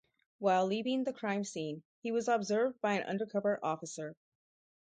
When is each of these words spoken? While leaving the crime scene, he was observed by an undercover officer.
While 0.39 0.65
leaving 0.65 1.03
the 1.03 1.13
crime 1.13 1.43
scene, 1.43 1.83
he 2.01 2.11
was 2.11 2.27
observed 2.27 2.81
by 2.81 2.93
an 2.93 3.03
undercover 3.03 3.59
officer. 3.61 4.15